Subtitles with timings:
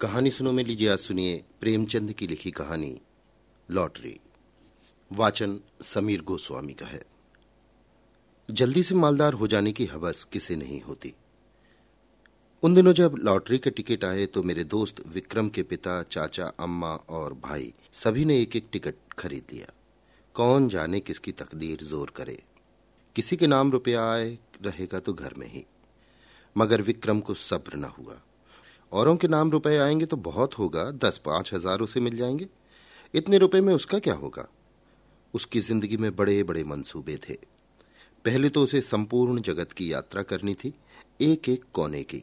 [0.00, 3.00] कहानी सुनो में लीजिए, आज सुनिए प्रेमचंद की लिखी कहानी,
[3.70, 4.20] लॉटरी।
[5.12, 7.02] वाचन समीर गोस्वामी का है।
[8.50, 11.14] जल्दी से मालदार हो जाने की हवस किसे नहीं होती।
[12.62, 16.94] उन दिनों जब लॉटरी के टिकट आए तो मेरे दोस्त विक्रम के पिता, चाचा, अम्मा
[16.94, 19.72] और भाई सभी ने एक एक टिकट खरीद लिया।
[20.34, 22.42] कौन जाने किसकी तकदीर ज़ोर करे।
[23.16, 25.66] किसी के नाम रुपया आए, रहेगा तो घर में ही।
[26.56, 28.22] मगर विक्रम को सब्र न हुआ।
[28.92, 32.48] औरों के नाम रुपए आएँगे तो बहुत होगा दस पाँच हज़ार उसे मिल जाएँगे।
[33.14, 34.46] इतने रुपए में उसका क्या होगा?
[35.34, 37.34] उसकी ज़िंदगी में बड़े बड़े मंसूबे थे।
[38.24, 40.72] पहले तो उसे संपूर्ण जगत की यात्रा करनी थी
[41.20, 42.22] एक एक कोने की।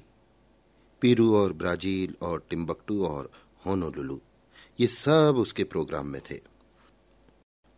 [1.02, 3.30] पीरू और ब्राज़ील और टिम्बकटू और
[3.66, 4.20] होनोलुलू,
[4.80, 6.40] ये सब उसके प्रोग्राम में थे।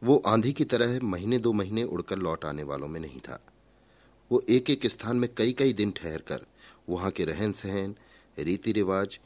[0.01, 3.39] वो आंधी की तरह महीने दो महीने उड़कर लौट आने वालों में नहीं था।
[4.31, 6.45] वो एक एक स्थान में कई कई दिन ठहर कर,
[6.89, 7.95] वहाँ के रहन सहन
[8.39, 9.19] रीति रिवाज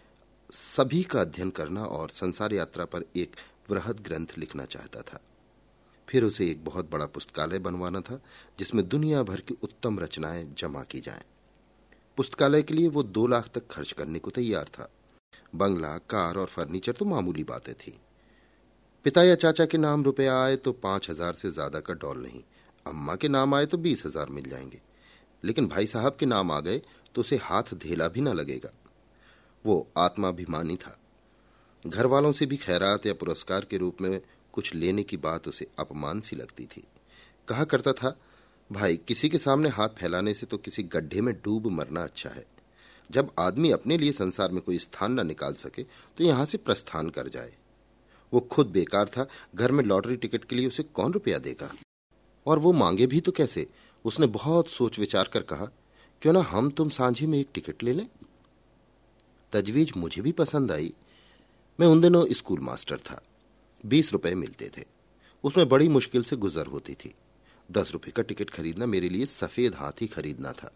[0.49, 3.35] सभी का अध्ययन करना और संसार यात्रा पर एक
[3.69, 5.19] वृहद ग्रंथ लिखना चाहता था।
[6.07, 8.19] फिर उसे एक बहुत बड़ा पुस्तकालय बनवाना था,
[8.59, 11.23] जिसमें दुनिया भर की उत्तम रचनाएँ जमा की जाएँ।
[12.17, 14.89] पुस्तकालय के लिए वो दो लाख तक खर्च करने को तैयार था।
[15.55, 17.97] बंगला, कार और फर्नीचर तो मामूली बातें थी।
[19.05, 22.41] पिता या चाचा के नाम रुपया आए तो पाँच हज़ार से ज़्यादा का डॉल नहीं,
[22.85, 24.81] अम्मा के नाम आए तो बीस हज़ार मिल जाएँगे।
[25.43, 26.81] लेकिन भाई साहब के नाम आ गए
[27.15, 28.71] तो उसे हाथ धेला भी न लगेगा।
[29.65, 30.97] वो आत्माभिमानी था।
[31.87, 34.19] घर वालों से भी खैरात या पुरस्कार के रूप में
[34.53, 36.83] कुछ लेने की बात उसे अपमान सी लगती थी।
[37.47, 38.17] कहा करता था,
[38.71, 42.45] भाई, किसी के सामने हाथ फैलाने से तो किसी गड्ढे में डूब मरना अच्छा है।
[43.11, 47.09] जब आदमी अपने लिए संसार में कोई स्थान न निकाल सके तो यहाँ से प्रस्थान
[47.09, 47.53] कर जाए।
[48.33, 51.73] वो खुद बेकार था, घर में लॉटरी टिकट के लिए उसे कौन रुपया देगा?
[52.45, 53.67] और वो मांगे भी तो कैसे?
[54.05, 55.65] उसने बहुत सोच विचार कर कहा,
[56.21, 58.07] क्यों ना हम तुम सांझे में एक टिकट ले लें?
[59.51, 60.93] तजवीज मुझे भी पसंद आई।
[61.79, 63.23] मैं उन दिनों स्कूल मास्टर था।
[63.85, 64.83] बीस रुपए मिलते थे।
[65.43, 67.15] उसमें बड़ी मुश्किल से गुजर होती थी।
[67.71, 70.71] दस रुपए का टिकट खरीदना मेरे लिए सफ़ेद हाथ खरीदना था।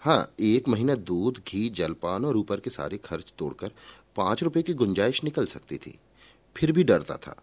[0.00, 3.72] हाँ एक महीना दूध, घी, जलपान और ऊपर के सारे खर्च तोड़कर
[4.16, 5.98] पाँच रुपए की गुंजाइश निकल सकती थी।
[6.56, 7.42] फिर भी डरता था।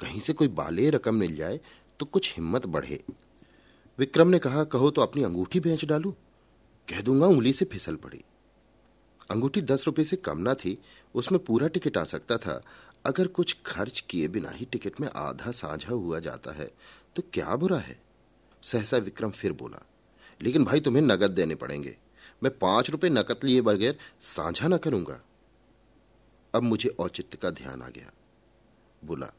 [0.00, 1.60] कहीं से कोई बाले रकम मिल जाए
[1.98, 3.04] तो कुछ हिम्मत बढ़े।
[3.98, 6.10] विक्रम ने कहा, कहो तो अपनी अंगूठी बेच डालू?
[6.88, 8.24] कह दूँगा, उंगली से फिसल पड़ी।
[9.30, 10.78] अंगूठी दस रुपए से कम ना थी,
[11.14, 12.62] उसमें पूरा टिकट आ सकता था।
[13.06, 16.70] अगर कुछ खर्च किए बिना ही टिकट में आधा साझा हुआ जाता है
[17.16, 17.98] तो क्या बुरा है?
[18.62, 19.82] सहसा विक्रम फिर बोला,
[20.40, 21.96] लेकिन भाई तुम्हें नगद देने पड़ेंगे।
[22.42, 25.20] मैं पाँच रुपए नकद लिए बगैर साझा ना करूँगा।
[26.54, 28.12] अब मुझे औचित्य का ध्यान आ गया।
[29.02, 29.32] बोला,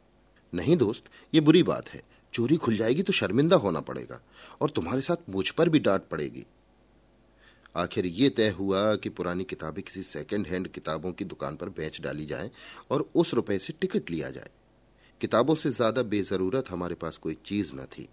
[0.53, 2.01] नहीं दोस्त, ये बुरी बात है।
[2.33, 4.19] चोरी खुल जाएगी तो शर्मिंदा होना पड़ेगा
[4.61, 6.45] और तुम्हारे साथ मुझ पर भी डांट पड़ेगी।
[7.75, 12.01] आखिर ये तय हुआ कि पुरानी किताबें किसी सेकंड हैंड किताबों की दुकान पर बेच
[12.01, 12.51] डाली जाएँ
[12.91, 14.49] और उस रुपए से टिकट लिया जाए।
[15.21, 18.09] किताबों से ज़्यादा बेजरूरत हमारे पास कोई चीज़ न थी।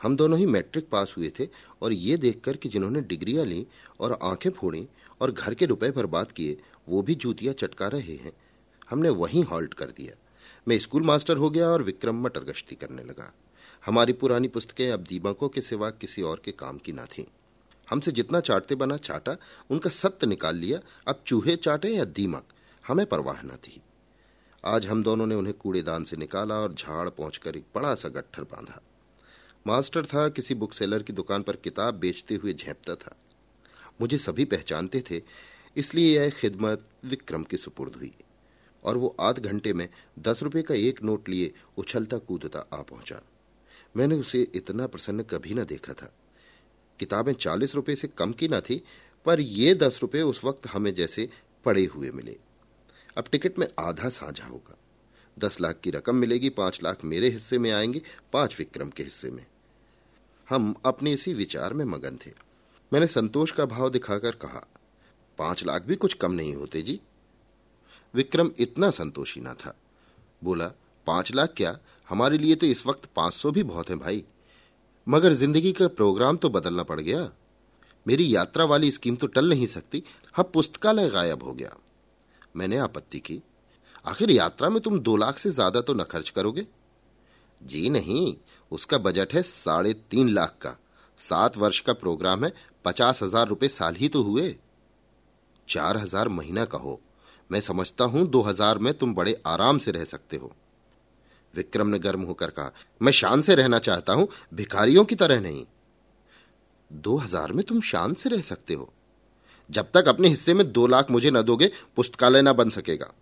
[0.00, 1.48] हम दोनों ही मैट्रिक पास हुए थे
[1.82, 3.66] और ये देखकर कि जिन्होंने डिग्रियाँ ली
[4.00, 4.88] और आँखें फोड़ी
[5.20, 6.56] और घर के रुपए बर्बाद किए,
[6.88, 8.32] वो भी जूतियाँ चटका रहे हैं।
[8.90, 10.14] हमने वहीं हॉल्ट कर दिया।
[10.68, 13.32] मैं स्कूल मास्टर हो गया और विक्रम मटर गश्ती करने लगा।
[13.86, 17.24] हमारी पुरानी पुस्तकें अब दीपकों के सिवा किसी और के काम की न थीं।
[17.90, 19.36] हमसे जितना चाटते बना चाटा,
[19.70, 22.44] उनका सत्य निकाल लिया। अब चूहे चाटे या दीमक?
[22.86, 23.82] हमें परवाह न थी।
[24.64, 28.42] आज हम दोनों ने उन्हें कूड़ेदान से निकाला और झाड़ पहुंचकर एक बड़ा सा गट्ठर
[28.42, 28.82] बांधा।
[29.66, 33.16] मास्टर था, किसी बुक सेलर की दुकान पर किताब बेचते हुए झेपता था।
[34.00, 35.22] मुझे सभी पहचानते थे,
[35.76, 38.12] इसलिए यह खिदमत विक्रम की सुपुर्द हुई।
[38.84, 43.22] और वो आध घंटे में दस रुपये का एक नोट लिए उछलता कूदता आ पहुँचा।
[43.96, 46.12] मैंने उसे इतना प्रसन्न कभी न देखा था।
[47.02, 48.84] किताबें चालीस रुपए से कम की न थी,
[49.24, 51.28] पर ये दस रुपए उस वक्त हमें जैसे
[51.64, 52.36] पड़े हुए मिले।
[53.18, 54.78] अब टिकट में आधा साझा होगा।
[55.38, 58.02] दस लाख की रकम मिलेगी, पाँच लाख मेरे हिस्से में आएँगे,
[58.32, 59.46] पाँच विक्रम के हिस्से में।
[60.48, 62.30] हम अपने इसी विचार में मगन थे।
[62.92, 64.66] मैंने संतोष का भाव दिखाकर कहा,
[65.38, 67.00] पाँच लाख भी कुछ कम नहीं होते जी।
[68.14, 69.78] विक्रम इतना संतोषी ना था।
[70.44, 70.66] बोला,
[71.06, 71.78] पाँच लाख क्या?
[72.08, 74.24] हमारे लिए तो इस वक्त पाँच सौ भी बहुत है भाई।
[75.06, 77.30] मगर ज़िंदगी का प्रोग्राम तो बदलना पड़ गया।
[78.06, 80.02] मेरी यात्रा वाली स्कीम तो टल नहीं सकती।
[80.34, 81.76] हाँ पुस्तकालय गायब हो गया।
[82.56, 83.40] मैंने आपत्ति की।
[84.04, 86.66] आखिर यात्रा में तुम दो लाख से ज़्यादा तो न खर्च करोगे?
[87.60, 88.34] जी नहीं,
[88.72, 90.76] उसका बजट है साढ़े तीन लाख का।
[91.20, 92.52] सात वर्ष का प्रोग्राम है,
[92.84, 94.54] पचास हज़ार रुपए साल ही तो हुए।
[95.68, 97.00] चार हज़ार महीना का हो।
[97.50, 100.52] मैं समझता हूँ दो हज़ार में तुम बड़े आराम से रह सकते हो।
[101.56, 102.72] विक्रम ने गर्म होकर कहा,
[103.02, 105.64] मैं शान से रहना चाहता हूँ, भिखारियों की तरह नहीं।
[106.92, 108.92] दो हज़ार में तुम शान से रह सकते हो।
[109.70, 113.12] जब तक अपने हिस्से में दो लाख मुझे न दोगे, पुस्तकालय ना बन सकेगा।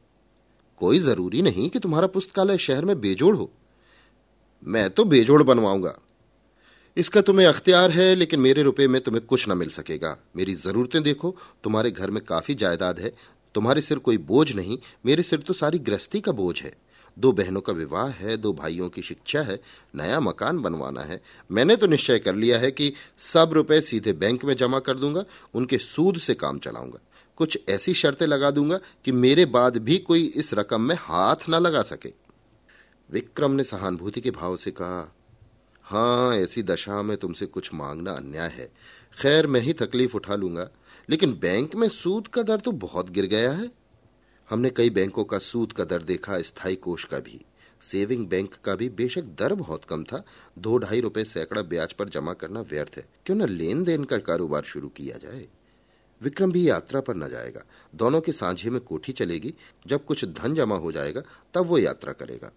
[0.76, 3.50] कोई ज़रूरी नहीं कि तुम्हारा पुस्तकालय शहर में बेजोड़ हो।
[4.62, 5.98] मैं तो बेजोड़ बनवाऊँगा।
[6.96, 11.02] इसका तुम्हें अख्तियार है, लेकिन मेरे रुपए में तुम्हें कुछ न मिल सकेगा। मेरी जरूरतें
[11.02, 13.12] देखो, तुम्हारे घर में काफ़ी जायदाद है,
[13.54, 16.89] तुम्हारे सिर कोई बोझ नहीं, मेरे सिर तो सारी गृहस्थी का बोझ है।
[17.20, 19.60] दो बहनों का विवाह है, दो भाइयों की शिक्षा है,
[19.94, 21.20] नया मकान बनवाना है।
[21.50, 25.24] मैंने तो निश्चय कर लिया है कि सब रुपए सीधे बैंक में जमा कर दूँगा,
[25.54, 26.98] उनके सूद से काम चलाऊँगा।
[27.36, 31.58] कुछ ऐसी शर्तें लगा दूँगा कि मेरे बाद भी कोई इस रकम में हाथ ना
[31.58, 32.12] लगा सके।
[33.10, 35.14] विक्रम ने सहानुभूति के भाव से कहा,
[35.84, 38.72] हाँ, ऐसी दशा में तुमसे कुछ मांगना अन्याय है।
[39.22, 40.68] खैर, मैं ही तकलीफ़ उठा लूँगा,
[41.10, 43.79] लेकिन बैंक में सूद का दर तो बहुत गिर गया है।
[44.50, 47.44] हमने कई बैंकों का सूद का दर देखा, स्थायी कोष का भी।
[47.82, 50.24] सेविंग बैंक का भी बेशक दर बहुत कम था।
[50.58, 54.18] दो ढाई रुपए सैकड़ा ब्याज पर जमा करना व्यर्थ है। क्यों न लेन देन का
[54.18, 55.48] कारोबार शुरू किया जाए?
[56.22, 57.64] विक्रम भी यात्रा पर न जाएगा।
[57.94, 59.54] दोनों के सांझे में कोठी चलेगी।
[59.86, 61.22] जब कुछ धन जमा हो जाएगा,
[61.54, 62.52] तब वो यात्रा करेगा।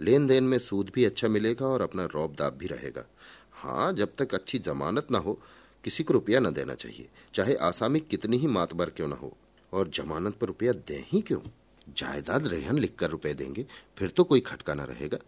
[0.00, 3.04] लेन देन में सूद भी अच्छा मिलेगा और अपना रौब दाब भी रहेगा।
[3.52, 5.40] हाँ जब तक अच्छी जमानत न हो,
[5.84, 9.36] किसी को रुपया न देना चाहिए। चाहे आसामी कितनी ही मातबर क्यों न हो।
[9.72, 11.40] और जमानत पर रुपया दें ही क्यों?
[11.88, 13.66] जायदाद रेहन लिखकर रुपए देंगे,
[13.98, 15.18] फिर तो कोई खटका न रहेगा।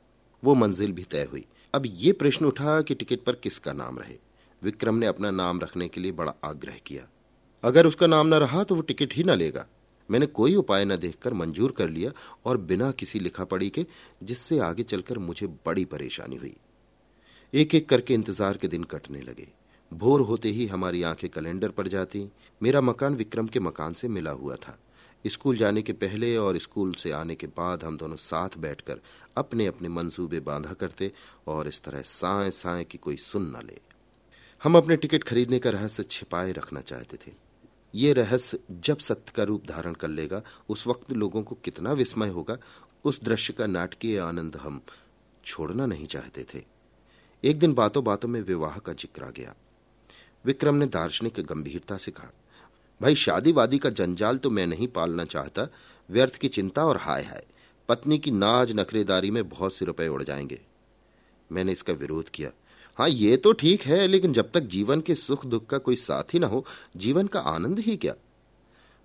[0.42, 1.44] वो मंजिल भी तय हुई।
[1.74, 4.16] अब ये प्रश्न उठा कि टिकट पर किसका नाम रहे।
[4.62, 7.08] विक्रम ने अपना नाम रखने के लिए बड़ा आग्रह किया।
[7.64, 9.66] अगर उसका नाम न रहा तो वो टिकट ही न लेगा।
[10.08, 12.10] मैंने कोई उपाय न देखकर मंजूर कर लिया
[12.44, 13.86] और बिना किसी लिखा पड़ी के,
[14.22, 16.54] जिससे आगे चलकर मुझे बड़ी परेशानी हुई।
[17.52, 19.48] एक एक करके इंतज़ार के दिन कटने लगे।
[19.92, 22.30] भोर होते ही हमारी आँखें कैलेंडर पर जाती।
[22.62, 24.78] मेरा मकान विक्रम के मकान से मिला हुआ था।
[25.26, 29.00] स्कूल जाने के पहले और स्कूल से आने के बाद हम दोनों साथ बैठकर
[29.36, 31.12] अपने अपने मंसूबे बांधा करते
[31.46, 33.80] और इस तरह साए साए की कोई सुन न ले।
[34.62, 37.32] हम अपने टिकट खरीदने का रहस्य छिपाए रखना चाहते थे।
[37.94, 42.28] ये रहस्य जब सत्य का रूप धारण कर लेगा, उस वक्त लोगों को कितना विस्मय
[42.28, 42.58] होगा,
[43.04, 44.80] उस दृश्य का नाटकीय आनंद हम
[45.44, 46.62] छोड़ना नहीं चाहते थे।
[47.44, 49.54] एक दिन बातों बातों में विवाह का ज़िक्र आ गया।
[50.44, 52.32] विक्रम ने दार्शनिक गंभीरता से कहा,
[53.00, 55.68] भाई शादी वादी का जंजाल तो मैं नहीं पालना चाहता।
[56.10, 57.44] व्यर्थ की चिंता और हाय हाय।
[57.88, 60.60] पत्नी की नाज नखरेदारी में बहुत से रुपए उड़ जाएँगे।
[61.52, 62.50] मैंने इसका विरोध किया।
[62.98, 66.34] हाँ ये तो ठीक है, लेकिन जब तक जीवन के सुख दुख का कोई साथ
[66.34, 66.64] ही ना हो,
[66.96, 68.14] जीवन का आनंद ही क्या?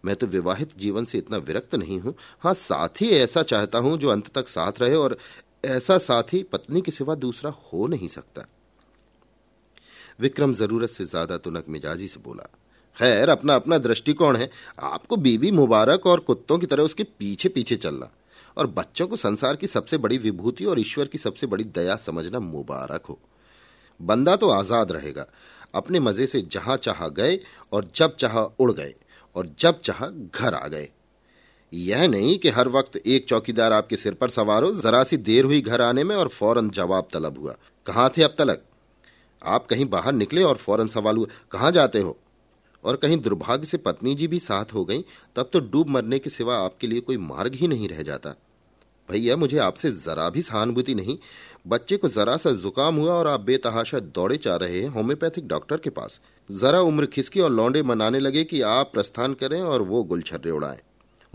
[0.05, 4.09] मैं तो विवाहित जीवन से इतना विरक्त नहीं हूँ। हाँ साथी ऐसा चाहता हूँ जो
[4.09, 5.17] अंत तक साथ रहे और
[5.65, 8.45] ऐसा साथी पत्नी के सिवा दूसरा हो नहीं सकता।
[10.19, 12.47] विक्रम ज़रूरत से ज़्यादा तुनक मिजाजी से बोला,
[12.97, 14.49] खैर, अपना अपना दृष्टिकोण है।
[14.81, 18.09] आपको बीबी मुबारक और कुत्तों की तरह उसके पीछे पीछे चलना।
[18.57, 22.39] और बच्चों को संसार की सबसे बड़ी विभूति और ईश्वर की सबसे बड़ी दया समझना
[22.39, 23.17] मुबारक हो।
[23.99, 25.25] बंदा तो आज़ाद रहेगा।
[25.75, 27.39] अपने मज़े से जहाँ चाह गए
[27.73, 28.93] और जब चाह उड़ गए
[29.35, 30.89] और जब चाह घर आ गए।
[31.73, 35.45] यह नहीं कि हर वक्त एक चौकीदार आपके सिर पर सवार हो, जरा सी देर
[35.45, 37.55] हुई घर आने में और फ़ौरन जवाब तलब हुआ।
[37.87, 38.63] कहाँ थे अब तलक?
[39.43, 42.17] आप कहीं बाहर निकले और फ़ौरन सवाल हुआ कहाँ जाते हो?
[42.83, 45.05] और कहीं दुर्भाग्य से पत्नी जी भी साथ हो गई,
[45.35, 48.29] तब तो डूब मरने के सिवा आपके लिए कोई मार्ग ही नहीं रह जाता।
[49.11, 51.17] भैया, मुझे आपसे जरा भी सहानुभूति नहीं।
[51.67, 55.77] बच्चे को जरा सा जुकाम हुआ और आप बेतहाशा दौड़े जा रहे हैं होम्योपैथिक डॉक्टर
[55.77, 56.19] के पास।
[56.51, 60.79] जरा उम्र खिसकी और लौंडे मनाने लगे कि आप प्रस्थान करें और वो गुलछर्रे उड़ाएँ।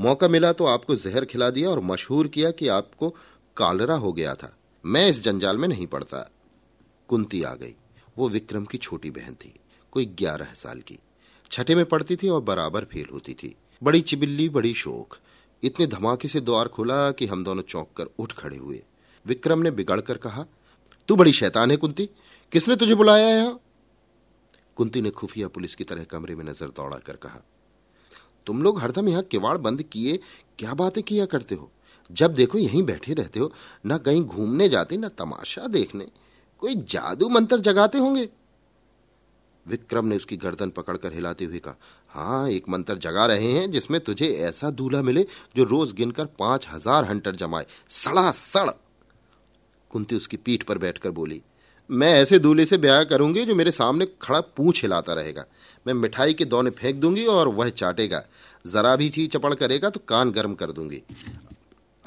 [0.00, 3.11] मौका मिला तो आपको जहर खिला दिया और मशहूर किया कि आपको
[3.56, 4.56] कालरा हो गया था।
[4.87, 6.30] मैं इस जंजाल में नहीं पड़ता।
[7.08, 7.75] कुंती आ गई।
[8.16, 9.52] वो विक्रम की छोटी बहन थी,
[9.92, 10.99] कोई ग्यारह साल की।
[11.50, 15.16] छठे में पढ़ती थी और बराबर फेल होती थी। बड़ी चिबिल्ली, बड़ी शोक।
[15.62, 18.83] इतने धमाके से द्वार खोला कि हम दोनों चौंक कर उठ खड़े हुए।
[19.26, 20.44] विक्रम ने बिगड़कर कहा,
[21.09, 22.09] तू बड़ी शैतान है, कुंती।
[22.52, 23.61] किसने तुझे बुलाया यहाँ?
[24.76, 27.40] कुंती ने खुफिया पुलिस की तरह कमरे में नज़र दौड़ा कर कहा,
[28.47, 30.18] तुम लोग हरदम यहाँ किवाड़ बंद किए,
[30.59, 31.71] क्या बातें किया करते हो?
[32.11, 33.52] जब देखो यहीं बैठे रहते हो,
[33.87, 36.06] ना कहीं घूमने जाते, ना तमाशा देखने।
[36.64, 38.28] कोई जादू मंत्र जगाते होंगे।
[39.66, 41.76] विक्रम ने उसकी गर्दन पकड़कर हिलाते हुए कहा
[42.11, 46.66] हाँ एक मंत्र जगा रहे हैं जिसमें तुझे ऐसा दूल्हा मिले जो रोज गिनकर पाँच
[46.68, 48.71] हज़ार हंटर जमाए। सड़ा, सड़!
[49.90, 51.40] कुंती उसकी पीठ पर बैठकर बोली,
[51.90, 55.44] मैं ऐसे दूल्हे से ब्याह करूँगी जो मेरे सामने खड़ा पूछ हिलाता रहेगा।
[55.87, 58.23] मैं मिठाई के दौने फेंक दूँगी और वह चाटेगा।
[58.64, 61.02] जरा भी ची चपड़ करेगा तो कान गर्म कर दूँगी।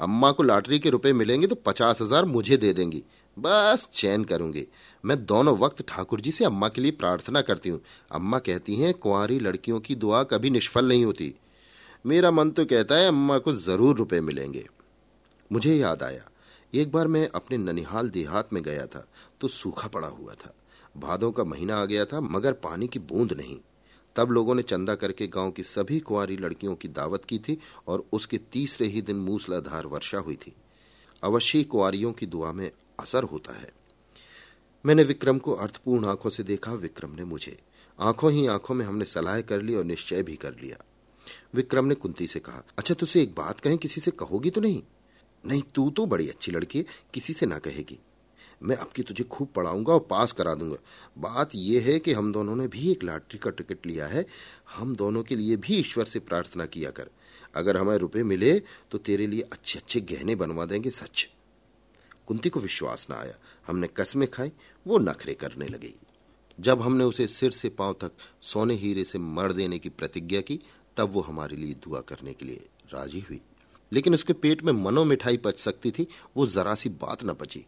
[0.00, 3.02] अम्मा को लॉटरी के रुपए मिलेंगे तो पचास हज़ार मुझे दे देंगी।
[3.38, 4.66] बस चैन करूँगी।
[5.04, 7.80] मैं दोनों वक्त ठाकुर जी से अम्मा के लिए प्रार्थना करती हूँ।
[8.10, 11.34] अम्मा कहती हैं, कुंवारी लड़कियों की दुआ कभी निष्फल नहीं होती।
[12.04, 14.66] मेरा मन तो कहता है अम्मा को ज़रूर रुपए मिलेंगे।
[15.50, 16.28] मुझे याद आया,
[16.72, 19.06] एक बार मैं अपने ननिहाल देहात में गया था
[19.40, 20.52] तो सूखा पड़ा हुआ था।
[20.96, 23.58] भादों का महीना आ गया था, मगर पानी की बूंद नहीं।
[24.16, 28.04] तब लोगों ने चंदा करके गाँव की सभी कुंवारी लड़कियों की दावत की थी और
[28.12, 30.52] उसके तीसरे ही दिन मूसलाधार वर्षा हुई थी।
[31.22, 33.72] अवश्य कुंवारियों की दुआ में असर होता है।
[34.84, 37.56] मैंने विक्रम को अर्थपूर्ण आँखों से देखा, विक्रम ने मुझे।
[37.98, 40.84] आँखों ही आँखों में हमने सलाह कर ली और निश्चय भी कर लिया।
[41.54, 44.82] विक्रम ने कुंती से कहा अच्छा तुझसे एक बात कहें, किसी से कहोगी तो नहीं?
[45.44, 47.98] नहीं, तू तो बड़ी अच्छी लड़की किसी से ना कहेगी।
[48.62, 50.76] मैं अब की तुझे खूब पढ़ाऊँगा और पास करा दूँगा।
[51.18, 54.24] बात यह है कि हम दोनों ने भी एक लॉटरी का टिकट लिया है।
[54.76, 57.10] हम दोनों के लिए भी ईश्वर से प्रार्थना किया कर।
[57.54, 58.58] अगर हमें रुपए मिले
[58.90, 61.28] तो तेरे लिए अच्छे अच्छे गहने बनवा देंगे, सच।
[62.28, 63.34] कुंती को विश्वास न आया।
[63.66, 64.52] हमने कस्में खाई,
[64.86, 65.94] वो नखरे करने लगी।
[66.60, 70.60] जब हमने उसे सिर से पाँव तक सोने हीरे से मर देने की प्रतिज्ञा की,
[70.96, 73.40] तब वो हमारे लिए दुआ करने के लिए राज़ी हुई।
[73.92, 76.06] लेकिन उसके पेट में मनो मिठाई पच सकती थी,
[76.36, 77.66] वो जरा सी बात न बची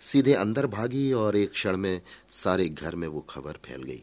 [0.00, 4.02] सीधे अंदर भागी और एक क्षण में सारे घर में वो खबर फैल गई।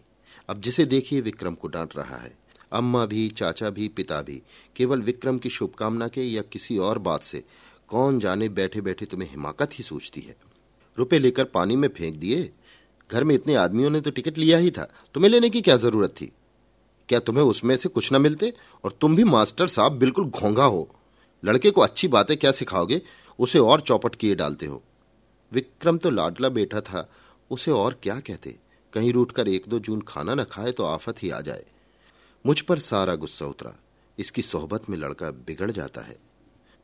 [0.50, 2.38] अब जिसे देखिए विक्रम को डांट रहा है।
[2.72, 4.44] अम्मा भी, चाचा भी, पिता भी,
[4.76, 7.44] केवल विक्रम की शुभकामना के या किसी और बात से
[7.92, 10.36] कौन जाने बैठे बैठे तुम्हें हिमाकत ही सोचती है।
[10.98, 12.52] रुपए लेकर पानी में फेंक दिए।
[13.12, 16.10] घर में इतने आदमियों ने तो टिकट लिया ही था। तुम्हें लेने की क्या ज़रूरत
[16.10, 16.32] थी?
[17.10, 18.54] क्या तुम्हें उसमें से कुछ न मिलते?
[18.84, 20.96] और तुम भी मास्टर साहब बिल्कुल घोंगा हो।
[21.46, 23.02] लड़के को अच्छी बातें क्या सिखाओगे?
[23.40, 24.84] उसे और चौपट किए डालते हो।
[25.52, 27.12] विक्रम तो लाडला बेटा था।
[27.52, 28.56] उसे और क्या कहते?
[28.94, 31.66] कहीं रूटकर एक दो जून खाना न खाए तो आफत ही आ जाए।
[32.46, 33.80] मुझ पर सारा गुस्सा उतरा।
[34.20, 36.31] इसकी सोहबत में लड़का बिगड़ जाता है।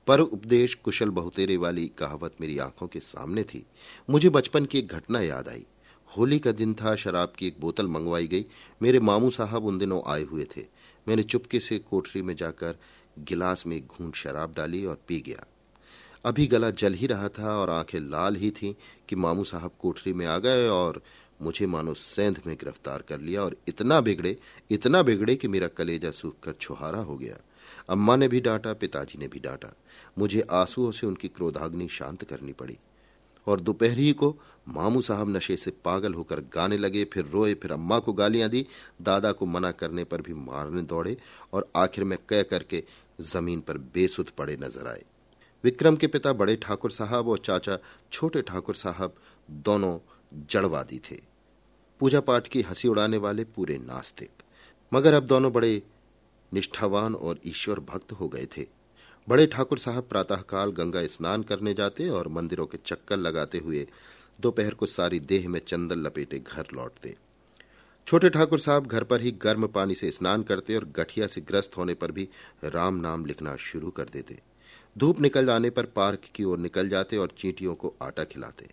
[0.08, 3.66] पर उपदेश कुशल बहुतेरे वाली कहावत मेरी आँखों के सामने थी।
[4.10, 5.66] मुझे बचपन की एक घटना याद आई।
[6.18, 8.46] होली का दिन था, शराब की एक बोतल मंगवाई गई।
[8.82, 10.66] मेरे मामू साहब उन दिनों आए हुए थे।
[11.08, 12.76] मैंने चुपके से कोठरी में जाकर
[13.20, 15.46] गिलास में घूंट शराब डाली और पी गया।
[16.26, 18.74] अभी गला जल ही रहा था और आँखें लाल ही थीं
[19.10, 21.02] कि मामू साहब कोठरी में आ गए और
[21.42, 24.38] मुझे मानो सेंध में गिरफ़्तार कर लिया और इतना बिगड़े
[24.72, 27.38] इतना बिगड़े कि मेरा कलेजा सूख कर छुहारा हो गया।
[27.90, 29.74] अम्मा ने भी डांटा, पिताजी ने भी डांटा।
[30.18, 32.78] मुझे आंसुओं से उनकी क्रोधाग्नि शांत करनी पड़ी
[33.48, 34.36] और दोपहर ही को
[34.68, 38.66] मामू साहब नशे से पागल होकर गाने लगे, फिर रोए, फिर अम्मा को गालियाँ दी,
[39.02, 41.18] दादा को मना करने पर भी मारने दौड़े
[41.54, 42.84] और आखिर में कह करके
[43.22, 45.04] ज़मीन पर बेसुध पड़े नज़र आए।
[45.64, 47.78] विक्रम के पिता बड़े ठाकुर साहब और चाचा
[48.12, 49.16] छोटे ठाकुर साहब
[49.66, 49.98] दोनों
[50.50, 51.20] जड़वादी थे।
[52.00, 54.44] पूजा पाठ की हँसी उड़ाने वाले पूरे नास्तिक।
[54.92, 55.82] मगर अब दोनों बड़े
[56.52, 58.66] निष्ठावान और ईश्वर भक्त हो गए थे।
[59.28, 63.88] बड़े ठाकुर साहब प्रातःकाल गंगा स्नान करने जाते और मंदिरों के चक्कर लगाते हुए
[64.40, 67.16] दोपहर को सारी देह में चंदन लपेटे घर लौटते।
[68.08, 71.78] छोटे ठाकुर साहब घर पर ही गर्म पानी से स्नान करते और गठिया से ग्रस्त
[71.78, 72.28] होने पर भी
[72.64, 74.40] राम नाम लिखना शुरू कर देते।
[74.98, 78.70] धूप निकल जाने पर पार्क की ओर निकल जाते और चींटियों को आटा खिलाते।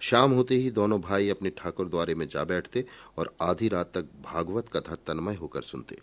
[0.00, 2.84] शाम होते ही दोनों भाई अपने ठाकुर द्वारे में जा बैठते
[3.18, 5.98] और आधी रात तक भागवत कथा तन्मय होकर सुनते।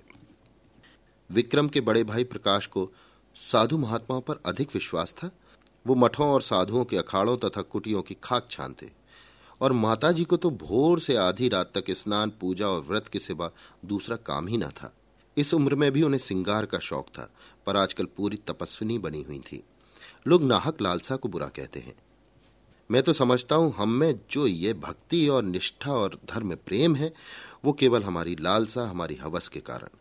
[1.29, 2.89] विक्रम के बड़े भाई प्रकाश को
[3.35, 5.29] साधु महात्माओं पर अधिक विश्वास था।
[5.85, 8.91] वो मठों और साधुओं के अखाड़ों तथा कुटियों की खाक छानते
[9.61, 13.49] और माताजी को तो भोर से आधी रात तक स्नान, पूजा और व्रत के सिवा
[13.85, 14.93] दूसरा काम ही न था।
[15.37, 17.29] इस उम्र में भी उन्हें सिंगार का शौक था,
[17.65, 19.63] पर आजकल पूरी तपस्विनी बनी हुई थी।
[20.27, 21.95] लोग नाहक लालसा को बुरा कहते हैं।
[22.89, 27.13] मैं तो समझता हूँ हम में जो ये भक्ति और निष्ठा और धर्म प्रेम है,
[27.65, 29.97] वो केवल हमारी लालसा, हमारी हवस के कारण।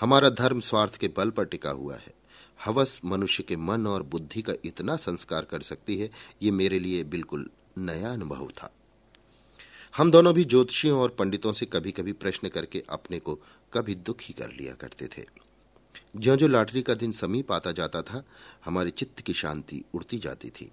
[0.00, 2.14] हमारा धर्म स्वार्थ के बल पर टिका हुआ है।
[2.64, 6.10] हवस मनुष्य के मन और बुद्धि का इतना संस्कार कर सकती है,
[6.42, 8.74] ये मेरे लिए बिल्कुल नया अनुभव था।
[9.96, 13.38] हम दोनों भी ज्योतिषियों और पंडितों से कभी कभी प्रश्न करके अपने को
[13.72, 15.24] कभी दुखी कर लिया करते थे।
[16.16, 18.24] ज्यो जो लॉटरी का दिन समीप आता जाता था,
[18.64, 20.72] हमारे चित्त की शांति उड़ती जाती थी।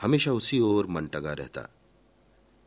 [0.00, 1.68] हमेशा उसी ओर मन टगा रहता।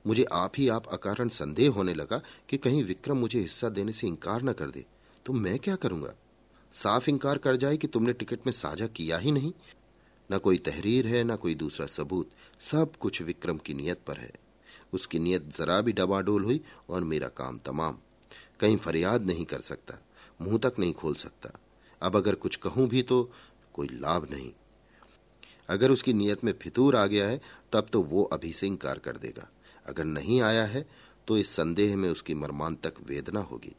[0.08, 4.08] मुझे आप ही आप अकारण संदेह होने लगा कि कहीं विक्रम मुझे हिस्सा देने से
[4.08, 4.86] इंकार न कर दे।
[5.26, 6.14] तो मैं क्या करूँगा?
[6.74, 9.54] साफ़ इंकार कर जाए कि तुमने टिकट में साझा किया ही नहीं।
[10.32, 12.30] न कोई तहरीर है, न कोई दूसरा सबूत।
[12.72, 14.32] सब कुछ विक्रम की नियत पर है।
[14.94, 17.98] उसकी नियत जरा भी डबाडोल हुई और मेरा काम तमाम।
[18.60, 19.94] कहीं फरियाद नहीं कर सकता,
[20.42, 21.50] मुँह तक नहीं खोल सकता।
[22.02, 23.32] अब अगर कुछ कहूँ भी तो
[23.74, 24.52] कोई लाभ नहीं।
[25.70, 27.42] अगर उसकी नियत में फितूर आ गया है,
[27.72, 29.50] तब तो वो अभी से इंकार कर देगा।
[29.86, 30.86] अगर नहीं आया है
[31.28, 33.76] तो इस संदेह में उसकी मरमान तक वेदना होगी।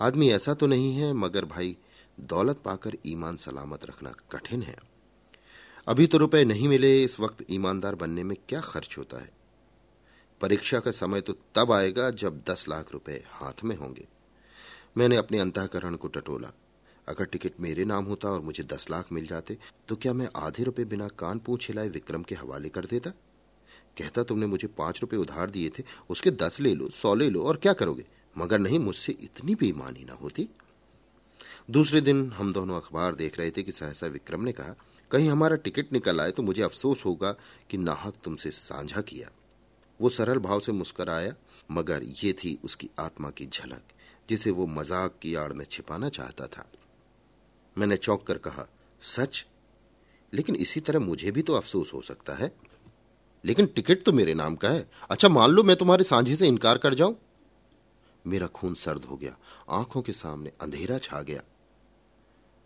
[0.00, 1.76] आदमी ऐसा तो नहीं है, मगर भाई,
[2.20, 4.76] दौलत पाकर ईमान सलामत रखना कठिन है।
[5.86, 9.30] अभी तो रुपए नहीं मिले, इस वक्त ईमानदार बनने में क्या खर्च होता है?
[10.40, 14.06] परीक्षा का समय तो तब आएगा जब दस लाख रुपए हाथ में होंगे।
[14.96, 16.52] मैंने अपने अंतकरण को टटोला।
[17.08, 20.62] अगर टिकट मेरे नाम होता और मुझे दस लाख मिल जाते तो क्या मैं आधे
[20.62, 23.12] रुपए बिना कान पूछ हिलाए विक्रम के हवाले कर देता?
[23.98, 27.42] कहता तुमने मुझे पाँच रुपए उधार दिए थे, उसके दस ले लो, सौ ले लो,
[27.42, 28.04] और क्या करोगे?
[28.38, 30.48] मगर नहीं, मुझसे इतनी बेईमानी ना होती।
[31.70, 34.74] दूसरे दिन हम दोनों अखबार देख रहे थे कि सहसा विक्रम ने कहा,
[35.10, 37.32] कहीं हमारा टिकट निकल आए तो मुझे अफसोस होगा
[37.70, 39.30] कि नाहक तुमसे साझा किया।
[40.00, 41.34] वो सरल भाव से मुस्कराया,
[41.70, 43.82] मगर ये थी उसकी आत्मा की झलक,
[44.28, 46.70] जिसे वो मज़ाक की आड़ में छिपाना चाहता था।
[47.78, 48.68] मैंने चौंक कर कहा,
[49.02, 49.46] सच?
[50.34, 52.65] लेकिन इसी तरह मुझे भी तो अफसोस हो सकता है।
[53.46, 56.78] लेकिन टिकट तो मेरे नाम का है। अच्छा मान लो मैं तुम्हारे सांझे से इनकार
[56.78, 57.16] कर जाऊँ।
[58.26, 59.36] मेरा खून सर्द हो गया।
[59.70, 61.42] आँखों के सामने अंधेरा छा गया।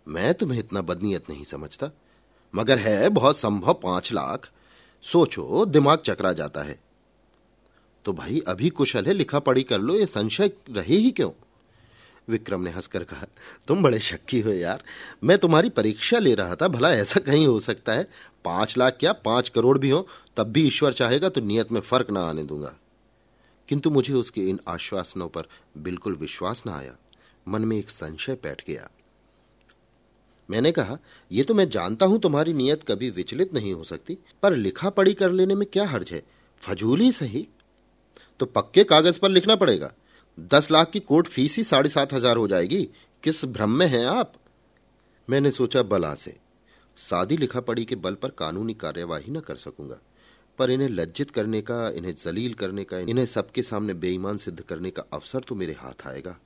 [0.08, 1.90] मैं तुम्हें इतना बदनीयत नहीं समझता।
[2.54, 4.50] मगर है, बहुत संभव पाँच लाख।
[5.02, 6.80] सोचो, दिमाग चकरा जाता है।
[8.04, 11.30] तो भाई, अभी कुशल है, लिखा पढ़ी कर लो, ये संशय रहे ही क्यों?
[12.29, 13.27] विक्रम ने हंसकर कहा,
[13.67, 14.83] तुम बड़े शक्की हो यार।
[15.25, 18.09] मैं तुम्हारी परीक्षा ले रहा था, भला ऐसा कहीं हो सकता है।
[18.45, 22.11] पाँच लाख क्या पाँच करोड़ भी हो, तब भी ईश्वर चाहेगा तो नियत में फ़र्क
[22.11, 22.77] ना आने दूँगा।
[23.69, 25.45] किंतु मुझे उसके इन आश्वासनों पर
[25.79, 26.97] बिल्कुल विश्वास न आया।
[27.49, 28.91] मन में एक संशय बैठ गया।
[30.50, 30.99] मैंने कहा
[31.33, 35.15] यह तो मैं जानता हूँ तुम्हारी नियत कभी विचलित नहीं हो सकती, पर लिखा पढ़ी
[35.15, 36.23] कर लेने में क्या हर्ज है?
[36.62, 37.49] फजूल ही सही।
[38.41, 39.93] तो पक्के कागज़ पर लिखना पड़ेगा।
[40.40, 42.88] दस लाख की कोर्ट फ़ीस ही साढ़े सात हज़ार हो जाएगी।
[43.23, 44.32] किस भ्रम में हैं आप?
[45.30, 46.37] मैंने सोचा बला से।
[46.97, 50.00] सादी लिखा पढ़ी के बल पर कानूनी कार्यवाही न कर सकूँगा।
[50.59, 54.90] पर इन्हें लज्जित करने का, इन्हें जलील करने का, इन्हें सबके सामने बेईमान सिद्ध करने
[54.90, 56.38] का अवसर तो मेरे हाथ आएगा।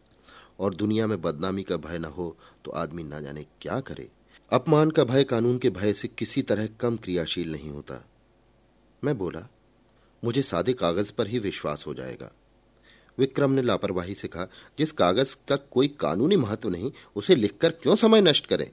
[0.60, 4.10] और दुनिया में बदनामी का भय न हो तो आदमी ना जाने क्या करे।
[4.50, 8.04] अपमान का भय, कानून के भय से किसी तरह कम क्रियाशील नहीं होता।
[9.04, 9.48] मैं बोला,
[10.24, 12.32] मुझे सादे कागज़ पर ही विश्वास हो जाएगा।
[13.18, 14.46] विक्रम ने लापरवाही से कहा,
[14.78, 18.70] जिस कागज़ का कोई कानूनी महत्व नहीं, उसे लिखकर क्यों समय नष्ट करें?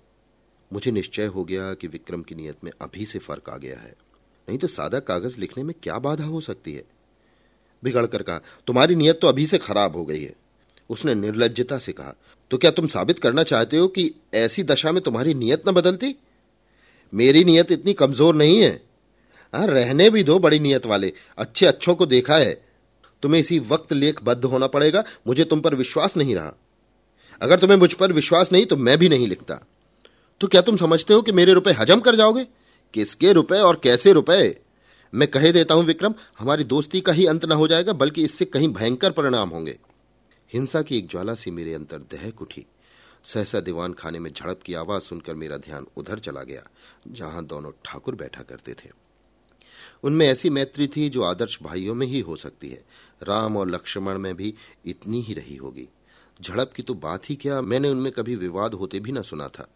[0.72, 3.94] मुझे निश्चय हो गया कि विक्रम की नियत में अभी से फ़र्क आ गया है।
[4.48, 6.84] नहीं तो सादा कागज़ लिखने में क्या बाधा हो सकती है?
[7.84, 10.34] बिगड़कर कहा, तुम्हारी नियत तो अभी से खराब हो गई है।
[10.90, 12.14] उसने निर्लजता से कहा
[12.52, 16.16] तो क्या तुम साबित करना चाहते हो कि ऐसी दशा में तुम्हारी नियत न बदलती?
[17.14, 18.72] मेरी नियत इतनी कमज़ोर नहीं है।
[19.54, 22.71] हाँ रहने भी दो बड़ी नियत वाले, अच्छे अच्छों को देखा है।
[23.22, 26.54] तुम्हें इसी वक्त लेखबद्ध होना पड़ेगा। मुझे तुम पर विश्वास नहीं रहा।
[27.42, 29.68] अगर तुम्हें मुझ पर विश्वास नहीं तो मैं भी नहीं लिखता।
[30.42, 32.48] तो क्या तुम समझते हो कि मेरे रुपए हजम कर जाओगे?
[32.94, 34.60] किसके रुपए और कैसे रुपए?
[35.14, 38.46] मैं कहे देता हूँ, विक्रम, हमारी दोस्ती का ही अंत न हो जाएगा, बल्कि इससे
[38.46, 39.80] कहीं भयंकर परिणाम होंगे।
[40.54, 42.66] हिंसा की एक ज्वाला सी मेरे अंतर दहक उठी।
[43.26, 46.64] सहसा दीवान खाने में झड़प की आवाज़ सुनकर मेरा ध्यान उधर चला गया,
[47.08, 49.01] जहाँ दोनों ठाकुर बैठा करते थे।
[50.04, 52.86] उनमें ऐसी मैत्री थी जो आदर्श भाइयों में ही हो सकती है।
[53.24, 54.54] राम और लक्ष्मण में भी
[54.86, 55.90] इतनी ही रही होगी।
[56.42, 59.68] झड़प की तो बात ही क्या, मैंने उनमें कभी विवाद होते भी न सुना था।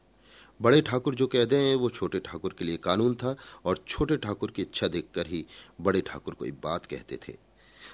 [0.62, 3.36] बड़े ठाकुर जो कह दें, वो छोटे ठाकुर के लिए कानून था
[3.66, 5.46] और छोटे ठाकुर की इच्छा देखकर ही
[5.82, 7.38] बड़े ठाकुर कोई बात कहते थे।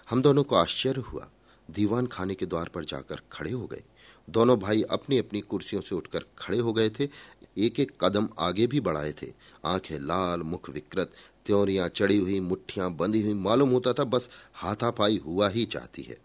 [0.10, 1.30] हम दोनों को आश्चर्य हुआ।
[1.72, 3.84] दीवान खाने के द्वार पर जाकर खड़े हो गए।
[4.30, 7.10] दोनों भाई अपनी अपनी कुर्सियों से उठकर खड़े हो गए थे।
[7.58, 9.34] एक एक कदम आगे भी बढ़ाए थे।
[9.66, 11.12] आँखें लाल, मुख विकृत
[11.52, 16.16] त्योरियाँ चढ़ी हुई मुठ्ठियाँ बंधी हुई मालूम होता था बस हाथापाई हुआ ही चाहती है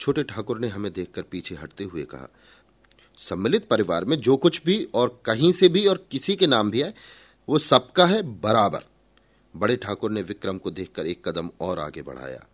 [0.00, 2.28] छोटे ठाकुर ने हमें देखकर पीछे हटते हुए कहा
[3.18, 6.82] सम्मिलित परिवार में जो कुछ भी और कहीं से भी और किसी के नाम भी
[6.82, 6.92] आए
[7.48, 8.84] वो सबका है बराबर
[9.54, 12.44] बड़े ठाकुर ने विक्रम को देखकर एक कदम और आगे बढ़ाया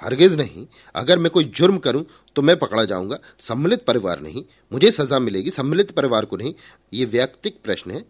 [0.00, 2.04] हरगिज नहीं अगर मैं कोई जुर्म करूँ
[2.36, 6.54] तो मैं पकड़ा जाऊँगा सम्मिलित परिवार नहीं मुझे सजा मिलेगी सम्मिलित परिवार को नहीं
[6.92, 8.04] ये व्यक्तिक प्रश्न है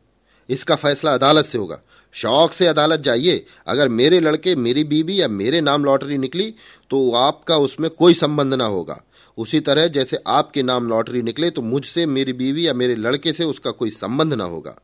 [0.48, 1.80] इसका फैसला अदालत से होगा
[2.16, 6.54] शौक से अदालत जाइए। अगर मेरे लड़के, मेरी बीबी या मेरे नाम लॉटरी निकली
[6.90, 9.02] तो आपका उसमें कोई संबंध ना होगा।
[9.38, 13.44] उसी तरह जैसे आपके नाम लॉटरी निकले तो मुझसे, मेरी बीवी या मेरे लड़के से
[13.44, 14.76] उसका कोई संबंध ना होगा।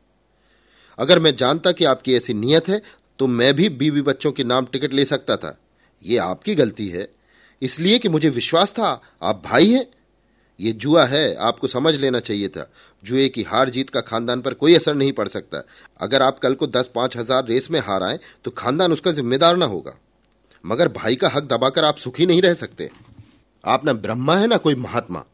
[0.98, 2.80] अगर मैं जानता कि आपकी ऐसी नियत है
[3.18, 5.58] तो मैं भी बीवी बच्चों के नाम टिकट ले सकता था।
[6.04, 7.08] ये आपकी गलती है।
[7.62, 9.86] इसलिए कि मुझे विश्वास था, आप भाई हैं।
[10.60, 12.70] ये जुआ है, आपको समझ लेना चाहिए था।
[13.02, 15.62] जुए की हार जीत का खानदान पर कोई असर नहीं पड़ सकता।
[16.00, 19.56] अगर आप कल को दस पाँच हज़ार रेस में हार आए तो खानदान उसका जिम्मेदार
[19.56, 19.96] ना होगा।
[20.64, 22.90] मगर भाई का हक दबाकर आप सुखी नहीं रह सकते।
[23.64, 25.24] आप ना ब्रह्मा है ना कोई महात्मा।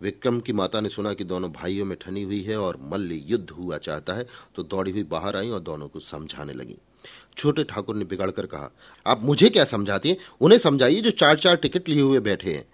[0.00, 3.50] विक्रम की माता ने सुना कि दोनों भाइयों में ठनी हुई है और मल्ल युद्ध
[3.50, 6.76] हुआ चाहता है तो दौड़ी हुई बाहर आई और दोनों को समझाने लगी।
[7.36, 8.70] छोटे ठाकुर ने बिगड़कर कहा,
[9.06, 10.16] आप मुझे क्या समझाती हैं?
[10.40, 12.64] उन्हें समझाइए जो चार चार टिकट लिए हुए बैठे हैं।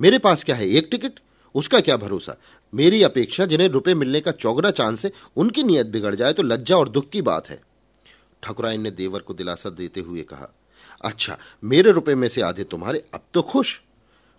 [0.00, 0.68] मेरे पास क्या है?
[0.68, 1.20] एक टिकट?
[1.56, 2.36] उसका क्या भरोसा?
[2.72, 6.76] मेरी अपेक्षा जिन्हें रुपए मिलने का चौगरा चांस है उनकी नीयत बिगड़ जाए तो लज्जा
[6.76, 7.60] और दुख की बात है।
[8.42, 10.52] ठाकुराइन ने देवर को दिलासा देते हुए कहा
[11.04, 13.80] अच्छा मेरे रुपए में से आधे तुम्हारे, अब तो खुश।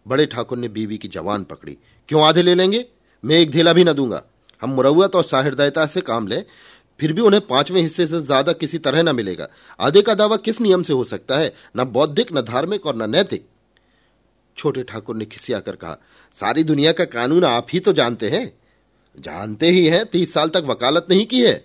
[0.06, 1.78] बड़े ठाकुर ने बीवी की जवान पकड़ी।
[2.10, 2.86] क्यों आधे ले लेंगे?
[3.24, 4.24] मैं एक धेला भी न दूँगा।
[4.62, 6.44] हम मुरवत और साहिरदयता से काम लें,
[7.00, 9.48] फिर भी उन्हें पाँचवें हिस्से से ज़्यादा किसी तरह न मिलेगा।
[9.80, 11.54] आधे का दावा किस नियम से हो सकता है?
[11.78, 13.46] न बौद्धिक, न धार्मिक और न नैतिक।
[14.58, 15.98] छोटे ठाकुर ने खिसिया कर कहा,
[16.36, 18.52] सारी दुनिया का कानून आप ही तो जानते हैं।
[19.18, 21.64] जानते ही हैं, तीस साल तक वकालत नहीं की है।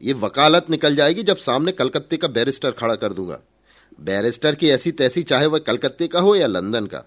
[0.00, 3.38] ये वकालत निकल जाएगी जब सामने कलकत्ते का बैरिस्टर खड़ा कर दूँगा।
[4.00, 7.04] बैरिस्टर की ऐसी तैसी चाहे वह कलकत्ते का हो या लंदन का।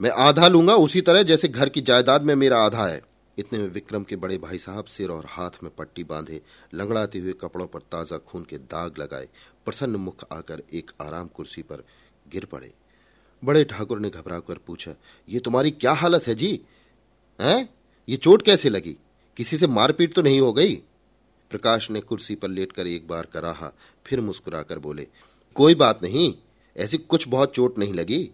[0.00, 3.00] मैं आधा लूँगा उसी तरह जैसे घर की जायदाद में मेरा आधा है।
[3.38, 6.40] इतने में विक्रम के बड़े भाई साहब सिर और हाथ में पट्टी बांधे,
[6.74, 9.28] लंगड़ाते हुए कपड़ों पर ताज़ा खून के दाग लगाए,
[9.64, 11.84] प्रसन्न मुख आकर एक आराम कुर्सी पर
[12.26, 12.72] गिर पड़े।
[13.44, 14.94] बड़े ठाकुर ने घबराकर पूछा,
[15.28, 16.60] ये तुम्हारी क्या हालत है जी?
[17.40, 17.68] हैं?
[18.08, 18.96] ये चोट कैसे लगी?
[19.36, 20.74] किसी से मारपीट तो नहीं हो गई?
[21.50, 23.72] प्रकाश ने कुर्सी पर लेटकर एक बार कराहा,
[24.06, 25.06] फिर मुस्कुराकर बोले,
[25.54, 26.34] कोई बात नहीं,
[26.76, 28.30] ऐसी कुछ बहुत चोट नहीं लगी।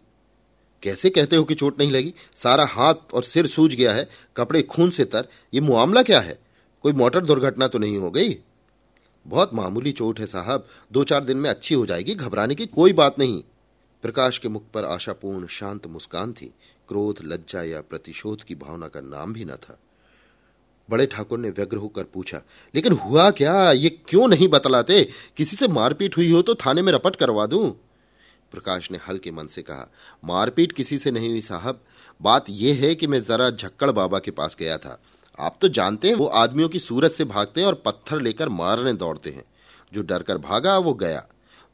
[0.83, 2.15] कैसे कहते हो कि चोट नहीं लगी?
[2.37, 6.39] सारा हाथ और सिर सूज गया है, कपड़े खून से तर, ये मामला क्या है?
[6.83, 8.39] कोई मोटर दुर्घटना तो नहीं हो गई?
[9.27, 12.93] बहुत मामूली चोट है साहब, दो चार दिन में अच्छी हो जाएगी, घबराने की कोई
[12.93, 13.43] बात नहीं।
[14.03, 16.47] प्रकाश के मुख पर आशापूर्ण शांत मुस्कान थी।
[16.89, 19.79] क्रोध, लज्जा या प्रतिशोध की भावना का नाम भी न था।
[20.91, 22.43] बड़े ठाकुर ने व्यग्र होकर पूछा,
[22.75, 23.73] लेकिन हुआ क्या?
[23.73, 25.09] ये क्यों नहीं बतलाते?
[25.37, 27.71] किसी से मारपीट हुई हो तो थाने में रपट करवा दूँ?
[28.53, 29.91] प्रकाश ने हल्के मन से कहा,
[30.25, 31.81] मारपीट किसी से नहीं हुई, साहब।
[32.23, 35.01] बात यह है कि मैं जरा झक्कड़ बाबा के पास गया था।
[35.39, 38.93] आप तो जानते हैं, वो आदमियों की सूरत से भागते हैं और पत्थर लेकर मारने
[38.93, 39.45] दौड़ते हैं।
[39.93, 41.27] जो डरकर भागा, वो गया।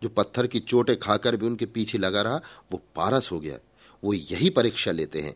[0.02, 2.40] जो पत्थर की चोटें खाकर भी उनके पीछे लगा रहा,
[2.72, 3.58] वो पारस हो गया।
[4.04, 5.34] वो यही परीक्षा लेते हैं।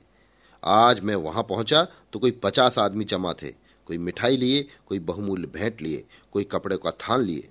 [0.65, 3.53] आज मैं वहाँ पहुँचा तो कोई पचास आदमी जमा थे।
[3.87, 7.49] कोई मिठाई लिए, कोई बहुमूल्य भेंट लिए, कोई कपड़े का थान लिए।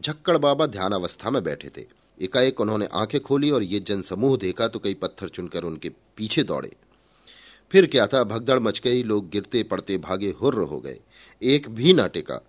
[0.00, 1.84] झक्कड़ बाबा ध्यान अवस्था में बैठे थे।
[2.20, 6.72] एकाएक उन्होंने आँखें खोली और ये जनसमूह देखा तो कई पत्थर चुनकर उनके पीछे दौड़े।
[7.70, 11.00] फिर क्या था, भगदड़ मच गई, लोग गिरते पड़ते भागे हुर्र हो गए।
[11.42, 12.40] एक भी ना टेका।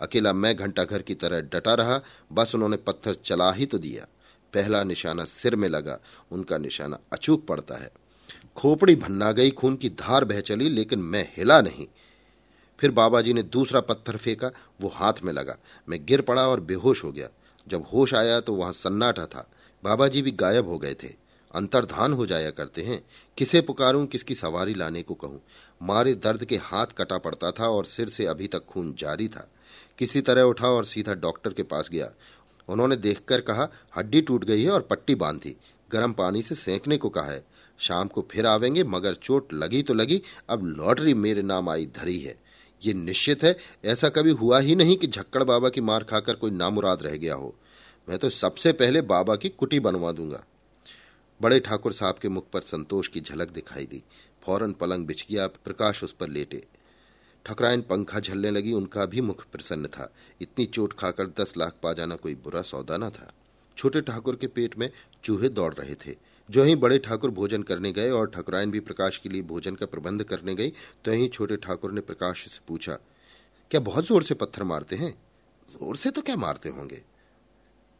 [0.00, 2.00] अकेला मैं घंटा घर की तरह डटा रहा,
[2.32, 4.06] बस उन्होंने पत्थर चला ही तो दिया।
[4.54, 6.00] पहला निशाना सिर में लगा,
[6.30, 7.90] उनका निशाना अचूक पड़ता है।
[8.56, 11.86] खोपड़ी भन्ना गई, खून की धार बह चली, लेकिन मैं हिला नहीं।
[12.78, 14.50] फिर बाबा जी ने दूसरा पत्थर फेंका,
[14.80, 15.56] वो हाथ में लगा।
[15.88, 17.28] मैं गिर पड़ा और बेहोश हो गया।
[17.68, 19.50] जब होश आया तो वहाँ सन्नाटा था।
[19.84, 21.08] बाबा जी भी गायब हो गए थे।
[21.54, 23.04] अंतर्धान हो जाया करते हैं।
[23.38, 25.40] किसे पुकारूं, किसकी सवारी लाने को कहूँ।
[25.82, 29.50] मारे दर्द के हाथ कटा पड़ता था और सिर से अभी तक खून जारी था।
[29.98, 32.10] किसी तरह उठा और सीधा डॉक्टर के पास गया।
[32.68, 35.56] उन्होंने देखकर कहा, हड्डी टूट गई है और पट्टी बांधी।
[35.92, 37.44] गर्म पानी से सेंकने को कहा है।
[37.78, 42.18] शाम को फिर आवेंगे, मगर चोट लगी तो लगी। अब लॉटरी मेरे नाम आई धरी
[42.18, 42.38] है।
[42.82, 46.50] ये निश्चित है, ऐसा कभी हुआ ही नहीं कि झक्कड़ बाबा की मार खाकर कोई
[46.50, 47.54] नामुराद रह गया हो।
[48.08, 50.44] मैं तो सबसे पहले बाबा की कुटी बनवा दूँगा।
[51.42, 54.02] बड़े ठाकुर साहब के मुख पर संतोष की झलक दिखाई दी।
[54.42, 56.62] फ़ौरन पलंग बिछ गया, प्रकाश उस पर लेटे।
[57.46, 61.92] ठकराइन पंखा झलने लगी, उनका भी मुख प्रसन्न था। इतनी चोट खाकर दस लाख पा
[61.92, 63.32] जाना कोई बुरा सौदा न था।
[63.76, 64.90] छोटे ठाकुर के पेट में
[65.24, 66.16] चूहे दौड़ रहे थे।
[66.48, 69.86] जो ही बड़े ठाकुर भोजन करने गए और ठकुराइन भी प्रकाश के लिए भोजन का
[69.86, 70.72] प्रबंध करने गई
[71.04, 72.98] तो ही छोटे ठाकुर ने प्रकाश से पूछा,
[73.70, 75.12] क्या बहुत ज़ोर से पत्थर मारते हैं?
[75.68, 77.02] ज़ोर से तो क्या मारते होंगे?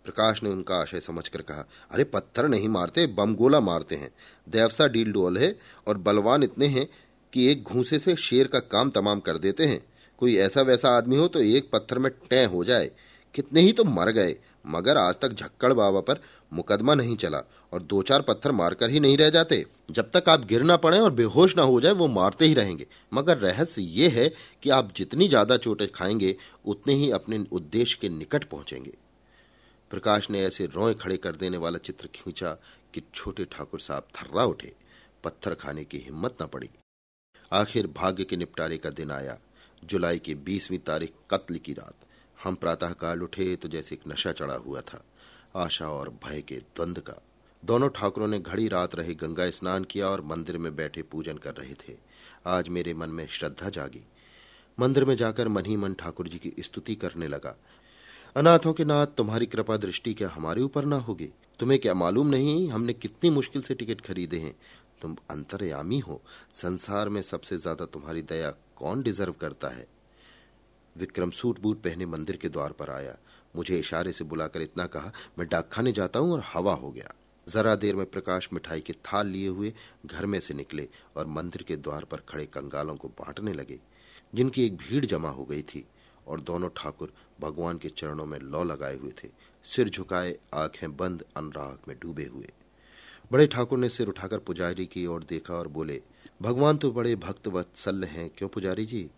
[0.05, 4.11] प्रकाश ने उनका आशय समझकर कहा, अरे, पत्थर नहीं मारते, बम गोला मारते हैं।
[4.49, 6.87] देवसा डील डोल है और बलवान इतने हैं
[7.33, 9.81] कि एक घूसे से शेर का काम तमाम कर देते हैं।
[10.19, 12.91] कोई ऐसा वैसा आदमी हो तो एक पत्थर में टै हो जाए।
[13.35, 14.37] कितने ही तो मर गए,
[14.67, 16.21] मगर आज तक झक्कड़ बाबा पर
[16.53, 20.45] मुकदमा नहीं चला और दो चार पत्थर मारकर ही नहीं रह जाते। जब तक आप
[20.45, 24.09] गिर ना पड़े और बेहोश ना हो जाए, वो मारते ही रहेंगे। मगर रहस्य ये
[24.09, 24.29] है
[24.63, 28.93] कि आप जितनी ज़्यादा चोटें खाएँगे, उतने ही अपने उद्देश्य के निकट पहुँचेंगे।
[29.93, 32.53] प्रकाश ने ऐसे रोए खड़े कर देने वाला चित्र खींचा
[32.95, 34.75] कि छोटे ठाकुर साहब थर्रा उठे,
[35.25, 36.71] पत्थर खाने की हिम्मत न पड़ी।
[37.53, 39.39] आखिर भाग्य के निपटारे का दिन आया।
[39.85, 41.95] जुलाई की बीसवीं तारीख कत्ल की रात।
[42.45, 45.05] हम प्रातःकाल उठे तो जैसे एक नशा चढ़ा हुआ था।
[45.57, 47.23] आशा और भय के द्वंद का।
[47.65, 51.55] दोनों ठाकुरों ने घड़ी रात रहे गंगा स्नान किया और मंदिर में बैठे पूजन कर
[51.55, 51.99] रहे थे।
[52.47, 54.07] आज मेरे मन में श्रद्धा जागी।
[54.81, 57.57] मंदिर में जाकर मन ही मन ठाकुर जी की स्तुति करने लगा।
[58.37, 61.29] अनाथों के नाथ, तुम्हारी कृपा दृष्टि क्या हमारे ऊपर ना होगी?
[61.59, 64.55] तुम्हें क्या मालूम नहीं, हमने कितनी मुश्किल से टिकट खरीदे हैं।
[65.03, 66.21] तुम अंतर्यामी हो।
[66.53, 69.87] संसार में सबसे ज़्यादा तुम्हारी दया कौन डिजर्व करता है?
[70.97, 73.17] विक्रम सूट बूट पहने मंदिर के द्वार पर आया।
[73.57, 77.15] मुझे इशारे से बुलाकर इतना कहा, मैं डाकखाने जाता हूँ और हवा हो गया।
[77.47, 79.73] जरा देर में प्रकाश मिठाई के थाल लिए हुए
[80.07, 83.79] घर में से निकले और मंदिर के द्वार पर खड़े कंगालों को बांटने लगे,
[84.35, 85.87] जिनकी एक भीड़ जमा हो गई थी।
[86.27, 89.29] और दोनों ठाकुर भगवान के चरणों में लौ लगाए हुए थे।
[89.65, 92.49] सिर झुकाए, आँखें बंद, अनुराग में डूबे हुए।
[93.33, 96.03] बड़े ठाकुर ने सिर उठाकर पुजारी की ओर देखा और बोले,
[96.43, 99.11] भगवान तो बड़े भक्त वत्सल हैं। क्यों पुजारी जी?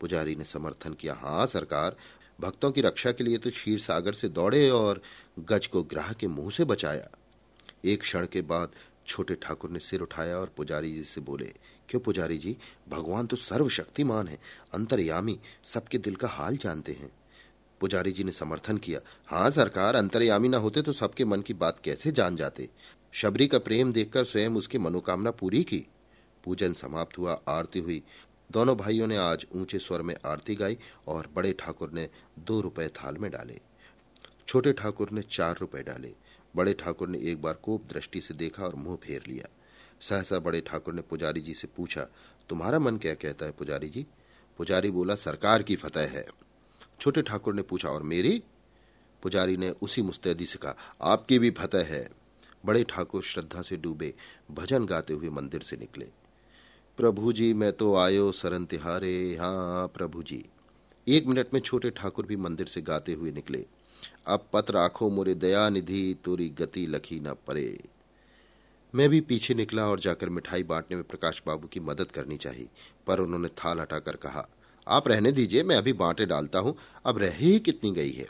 [0.00, 1.96] पुजारी ने समर्थन किया हाँ सरकार,
[2.40, 5.02] भक्तों की रक्षा के लिए तो क्षीर सागर से दौड़े और
[5.38, 7.08] गज को ग्राह के मुँह से बचाया।
[7.84, 8.72] एक क्षण के बाद
[9.06, 11.54] छोटे ठाकुर ने सिर उठाया और पुजारी जी से बोले
[11.88, 12.56] क्यों पुजारी जी?
[12.88, 14.38] भगवान तो सर्वशक्तिमान है,
[14.74, 17.10] अंतर्यामी, सबके दिल का हाल जानते हैं।
[17.80, 21.80] पुजारी जी ने समर्थन किया हाँ सरकार, अंतर्यामी न होते तो सबके मन की बात
[21.80, 22.68] कैसे जान जाते?
[23.12, 25.86] शबरी का प्रेम देखकर स्वयं उसकी मनोकामना पूरी की।
[26.44, 28.02] पूजन समाप्त हुआ, आरती हुई।
[28.52, 32.88] दोनों भाइयों ने आज ऊँचे स्वर में आरती गाई और बड़े ठाकुर ने दो रुपए
[32.88, 33.60] थाल में डाले।
[34.48, 36.14] छोटे ठाकुर ने चार रुपए डाले।
[36.56, 39.48] बड़े ठाकुर ने एक बार कोप दृष्टि से देखा और मुँह फेर लिया।
[40.00, 42.06] सहसा बड़े ठाकुर ने पुजारी जी से पूछा,
[42.48, 44.06] तुम्हारा मन क्या कहता है पुजारी जी?
[44.58, 46.26] पुजारी बोला, सरकार की फतेह है।
[47.00, 48.42] छोटे ठाकुर ने पूछा, और मेरी?
[49.22, 52.08] पुजारी ने उसी मुस्तैदी से कहा, आपकी भी फतेह है।
[52.66, 54.14] बड़े ठाकुर श्रद्धा से डूबे,
[54.50, 56.06] भजन गाते हुए मंदिर से निकले।
[56.96, 60.44] प्रभु जी, मैं तो आयो सरन तिहारे हाँ प्रभु जी।
[61.08, 63.66] एक मिनट में छोटे ठाकुर भी मंदिर से गाते हुए निकले।
[64.26, 67.80] अब पत्र आखो मोरे दया निधि, तोरी गति लखी न परे।
[68.96, 72.68] मैं भी पीछे निकला और जाकर मिठाई बांटने में प्रकाश बाबू की मदद करनी चाहिए
[73.06, 74.48] पर उन्होंने थाल हटाकर कहा,
[74.88, 78.26] आप रहने दीजिए, मैं अभी बांटे डालता हूँ, अब रह ही कितनी गई है?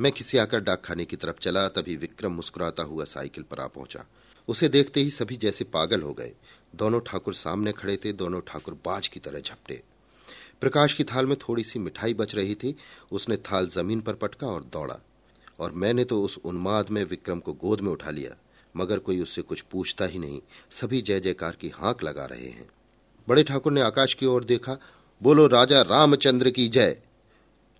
[0.00, 3.66] मैं किसी आकर डाक खाने की तरफ़ चला, तभी विक्रम मुस्कुराता हुआ साइकिल पर आ
[3.66, 4.06] पहुँचा।
[4.48, 6.32] उसे देखते ही सभी जैसे पागल हो गए।
[6.76, 9.82] दोनों ठाकुर सामने खड़े थे, दोनों ठाकुर बाज की तरह झपटे।
[10.60, 12.76] प्रकाश की थाल में थोड़ी सी मिठाई बच रही थी,
[13.12, 15.00] उसने थाल ज़मीन पर पटका और दौड़ा।
[15.60, 18.36] और मैंने तो उस उन्माद में विक्रम को गोद में उठा लिया।
[18.76, 22.70] मगर कोई उससे कुछ पूछता ही नहीं। सभी जय जयकार की हाँक लगा रहे हैं।
[23.28, 24.78] बड़े ठाकुर ने आकाश की ओर देखा।
[25.22, 27.00] बोलो, राजा रामचंद्र की जय।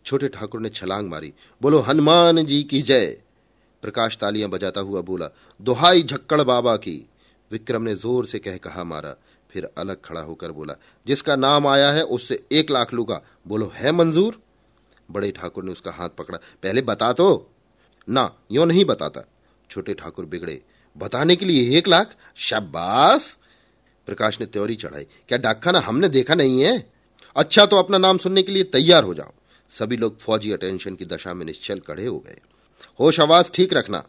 [0.07, 3.23] छोटे ठाकुर ने छलांग मारी। बोलो, हनुमान जी की जय।
[3.83, 5.29] प्रकाश तालियाँ बजाता हुआ बोला,
[5.61, 7.09] दोहाई झक्कड़ बाबा की।
[7.51, 9.17] विक्रम ने ज़ोर से कह कहा मारा।
[9.51, 10.75] फिर अलग खड़ा होकर बोला,
[11.07, 14.43] जिसका नाम आया है, उससे एक लाख लूगा। बोलो, है मंजूर?
[15.11, 17.51] बड़े ठाकुर ने उसका हाथ पकड़ा, पहले बता तो।
[18.09, 19.25] ना, यो नहीं बताता।
[19.71, 20.63] छोटे ठाकुर बिगड़े।
[20.99, 23.37] बताने के लिए एक लाख। शाबाश।
[24.07, 26.93] प्रकाश ने त्योरी चढ़ाई। क्या डाकखाना हमने देखा नहीं है?
[27.37, 29.33] अच्छा तो अपना नाम सुनने के लिए तैयार हो जाओ।
[29.71, 32.39] सभी लोग फौजी अटेंशन की दशा में निश्चल खड़े हो गए।
[33.01, 34.05] होश आवाज़ ठीक रखना।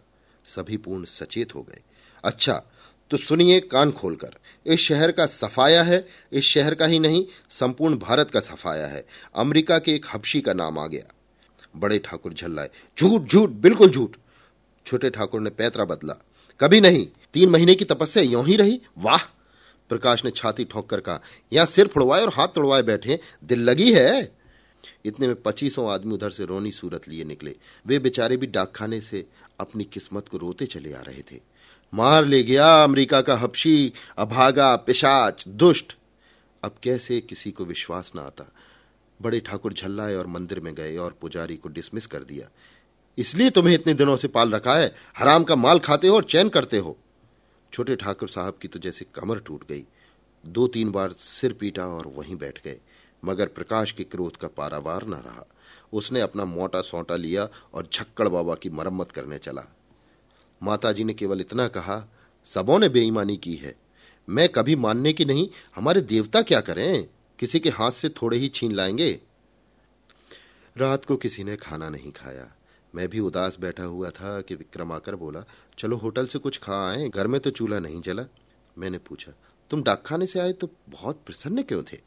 [0.48, 1.80] सभी पूर्ण सचेत हो गए।
[2.24, 2.64] अच्छा
[3.12, 4.34] तो सुनिए कान खोलकर।
[4.66, 6.08] इस शहर का सफाया है?
[6.32, 10.54] इस शहर का ही नहीं, संपूर्ण भारत का सफाया है। अमेरिका के एक हबशी का
[10.54, 11.14] नाम आ गया।
[11.76, 12.70] बड़े ठाकुर झल्लाए,
[13.00, 14.16] झूठ झूठ, बिल्कुल झूठ!
[14.86, 16.16] छोटे ठाकुर ने पैतरा बदला।
[16.60, 19.20] कभी नहीं। तीन महीने की तपस्या यों ही रही। वाह!
[19.90, 21.22] प्रकाश ने छाती ठोक कर कहा,
[21.54, 24.36] यहाँ सिर फुड़वाए और हाथ तोड़वाए बैठे दिल लगी है?
[25.06, 27.56] इतने में पच्चीसों आदमी उधर से रोनी सूरत लिए निकले।
[27.88, 29.26] वे बेचारे भी डाकखाने से
[29.60, 31.40] अपनी किस्मत को रोते चले आ रहे थे।
[31.94, 35.98] मार ले गया अमेरिका का हबशी, अभागा, पिशाच, दुष्ट।
[36.64, 38.52] अब कैसे किसी को विश्वास न आता?
[39.22, 42.50] बड़े ठाकुर झल्लाए और मंदिर में गए और पुजारी को डिसमिस कर दिया।
[43.18, 46.50] इसलिए तुम्हें इतने दिनों से पाल रखा है, हराम का माल खाते हो और चैन
[46.50, 46.98] करते हो।
[47.74, 49.86] छोटे ठाकुर साहब की तो जैसे कमर टूट गई।
[50.46, 52.80] दो तीन बार सिर पीटा और वहीं बैठ गए,
[53.26, 55.46] मगर प्रकाश के क्रोध का पारावार न रहा।
[55.94, 59.76] उसने अपना मोटा सोटा लिया और झक्कड़ बाबा की मरम्मत करने चला।
[60.64, 62.08] माताजी ने केवल इतना कहा,
[62.46, 63.76] सबों ने बेईमानी की है।
[64.30, 67.08] मैं कभी मानने की नहीं, हमारे देवता क्या करें?
[67.40, 69.20] किसी के हाथ से थोड़े ही छीन लाएँगे?
[70.78, 72.52] रात को किसी ने खाना नहीं खाया।
[72.94, 75.44] मैं भी उदास बैठा हुआ था कि विक्रम आकर बोला,
[75.78, 78.26] चलो होटल से कुछ खा आए, घर में तो चूल्हा नहीं जला।
[78.78, 79.32] मैंने पूछा,
[79.72, 81.98] तुम डाक खाने से आए तो बहुत प्रसन्न क्यों थे?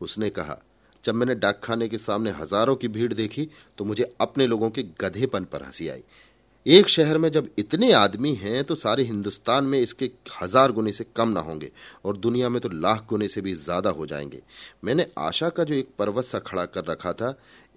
[0.00, 0.60] उसने कहा,
[1.04, 4.82] जब मैंने डाक खाने के सामने हज़ारों की भीड़ देखी तो मुझे अपने लोगों के
[5.00, 6.02] गधेपन पर हँसी आई।
[6.66, 11.04] एक शहर में जब इतने आदमी हैं तो सारे हिंदुस्तान में इसके हज़ार गुने से
[11.16, 11.70] कम ना होंगे,
[12.04, 14.42] और दुनिया में तो लाख गुने से भी ज़्यादा हो जाएँगे।
[14.84, 17.34] मैंने आशा का जो एक पर्वत सा खड़ा कर रखा था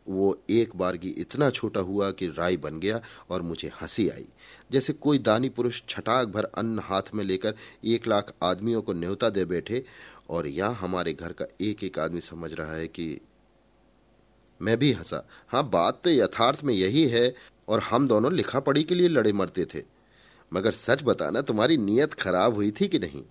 [0.10, 4.28] वो एक बार की इतना छोटा हुआ कि राय बन गया और मुझे हँसी आई।
[4.72, 9.30] जैसे कोई दानी पुरुष छटाक भर अन्न हाथ में लेकर एक लाख आदमियों को न्योता
[9.30, 9.84] दे बैठे
[10.30, 13.19] और यहाँ हमारे घर का एक एक आदमी समझ रहा है कि
[14.62, 17.36] मैं भी हंसा। हाँ बात तो यथार्थ में यही है
[17.67, 19.84] और हम दोनों लिखा पढ़ी के लिए लड़े मरते थे।
[20.54, 23.24] मगर सच बताना, तुम्हारी नीयत खराब हुई थी कि नहीं?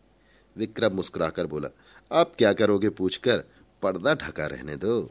[0.56, 1.68] विक्रम मुस्कुराकर बोला,
[2.12, 3.44] आप क्या करोगे पूछकर?
[3.82, 5.10] पर्दा ढका रहने दो।